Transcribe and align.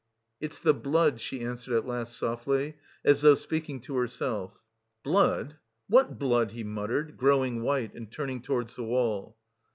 "It's 0.39 0.59
the 0.59 0.73
blood," 0.73 1.21
she 1.21 1.41
answered 1.41 1.75
at 1.75 1.85
last 1.85 2.17
softly, 2.17 2.77
as 3.05 3.21
though 3.21 3.35
speaking 3.35 3.79
to 3.81 3.97
herself. 3.97 4.59
"Blood? 5.03 5.57
What 5.87 6.17
blood?" 6.17 6.53
he 6.53 6.63
muttered, 6.63 7.17
growing 7.17 7.61
white 7.61 7.93
and 7.93 8.11
turning 8.11 8.41
towards 8.41 8.75
the 8.75 8.83
wall. 8.83 9.37